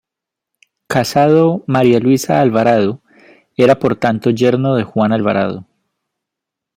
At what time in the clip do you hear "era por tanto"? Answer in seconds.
3.55-4.31